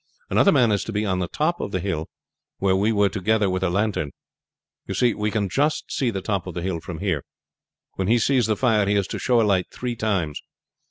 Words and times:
Another 0.31 0.51
man 0.51 0.71
is 0.71 0.83
to 0.85 0.91
be 0.91 1.05
on 1.05 1.19
the 1.19 1.27
top 1.27 1.59
of 1.59 1.71
the 1.71 1.79
hill, 1.79 2.09
where 2.57 2.75
we 2.75 2.91
were 2.91 3.07
together 3.07 3.51
with 3.51 3.61
a 3.61 3.69
lantern. 3.69 4.09
You 4.87 4.95
see, 4.95 5.13
we 5.13 5.29
can 5.29 5.47
just 5.47 5.91
see 5.91 6.09
the 6.09 6.23
top 6.23 6.47
of 6.47 6.55
the 6.55 6.63
hill 6.63 6.79
from 6.79 6.97
here. 6.97 7.23
When 7.97 8.07
he 8.07 8.17
sees 8.17 8.47
the 8.47 8.57
fire 8.57 8.87
he 8.87 8.95
is 8.95 9.05
to 9.09 9.19
show 9.19 9.39
a 9.39 9.43
light 9.43 9.67
three 9.71 9.95
times. 9.95 10.41